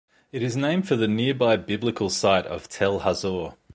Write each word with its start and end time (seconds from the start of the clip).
It 0.31 0.41
is 0.41 0.57
named 0.57 0.87
for 0.87 0.95
the 0.95 1.07
nearby 1.07 1.57
biblical 1.57 2.09
site 2.09 2.47
of 2.47 2.67
Tel 2.67 3.01
Hazor. 3.01 3.51